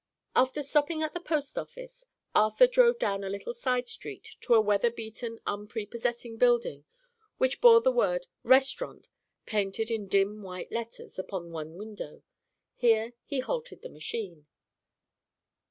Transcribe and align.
After 0.35 0.63
stopping 0.63 1.03
at 1.03 1.13
the 1.13 1.19
post 1.19 1.59
office, 1.59 2.05
Arthur 2.33 2.65
drove 2.65 2.97
down 2.97 3.23
a 3.23 3.29
little 3.29 3.53
side 3.53 3.87
street 3.87 4.35
to 4.41 4.55
a 4.55 4.59
weather 4.59 4.89
beaten, 4.89 5.37
unprepossessing 5.45 6.37
building 6.37 6.85
which 7.37 7.61
bore 7.61 7.81
the 7.81 7.91
word 7.91 8.25
"Restaurant" 8.41 9.05
painted 9.45 9.91
in 9.91 10.07
dim 10.07 10.41
white 10.41 10.71
letters 10.71 11.19
upon 11.19 11.43
its 11.43 11.51
one 11.53 11.75
window. 11.75 12.23
Here 12.73 13.13
he 13.25 13.41
halted 13.41 13.83
the 13.83 13.89
machine. 13.89 14.47